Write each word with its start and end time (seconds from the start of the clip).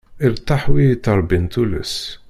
Iṛtaḥ 0.25 0.63
wi 0.73 0.83
ittṛebbin 0.93 1.45
tullas. 1.53 1.93